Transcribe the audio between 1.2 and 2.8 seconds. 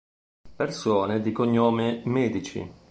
di cognome Medici